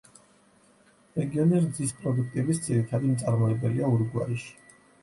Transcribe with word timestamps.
რეგიონი 1.19 1.61
რძის 1.67 1.93
პროდუქტების 2.01 2.65
ძირითადი 2.65 3.13
მწარმოებელია 3.13 3.97
ურუგვაიში. 3.97 4.53